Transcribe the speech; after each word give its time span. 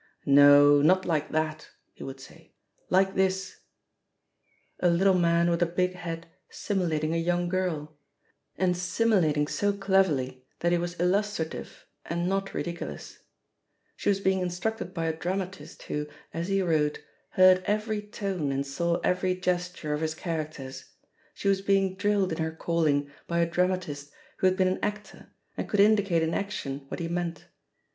"No, 0.25 0.81
not 0.81 1.05
like 1.05 1.29
that," 1.29 1.69
he 1.93 2.03
would 2.03 2.19
say; 2.19 2.53
"like 2.89 3.13
this 3.13 3.59
I'* 4.81 4.87
A 4.87 4.89
little 4.89 5.13
man 5.13 5.47
with 5.51 5.61
a 5.61 5.67
big 5.67 5.93
head 5.93 6.25
simulating 6.49 7.13
a 7.13 7.17
young 7.17 7.47
girl— 7.47 7.95
and 8.57 8.75
simulating 8.75 9.45
so 9.45 9.71
cleverly 9.71 10.43
that 10.61 10.71
he 10.71 10.79
was 10.79 10.99
il 10.99 11.09
lustrative 11.09 11.85
and 12.03 12.27
not 12.27 12.55
ridiculous 12.55 13.19
I 13.21 13.25
She 13.97 14.09
was 14.09 14.19
being 14.19 14.39
in 14.39 14.47
structed 14.49 14.91
by 14.91 15.05
a 15.05 15.15
dramatist 15.15 15.83
who, 15.83 16.07
as 16.33 16.47
he 16.47 16.63
wrote, 16.63 16.97
heard 17.33 17.61
every 17.67 18.01
tone 18.01 18.51
and 18.51 18.65
saw 18.65 18.95
every 19.03 19.35
gesture 19.35 19.93
of 19.93 20.01
his 20.01 20.15
charac 20.15 20.53
ters; 20.53 20.85
she 21.35 21.47
was 21.47 21.61
being 21.61 21.95
drilled 21.95 22.31
in 22.31 22.39
her 22.39 22.49
calling 22.51 23.11
by 23.27 23.37
a 23.37 23.45
dramatist 23.45 24.09
who 24.39 24.47
had 24.47 24.57
been 24.57 24.67
an 24.67 24.79
actor 24.81 25.29
and 25.57 25.69
could 25.69 25.79
in 25.79 25.95
dicate 25.95 26.23
in 26.23 26.33
action 26.33 26.85
what 26.87 26.99
he 26.99 27.07
meant. 27.07 27.45